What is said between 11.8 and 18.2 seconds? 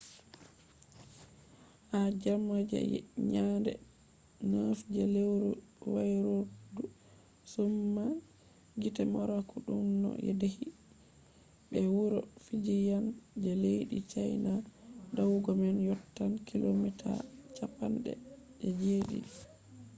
wuro fujiyan je leddi chaina. dayugo man yottan kilomita cappande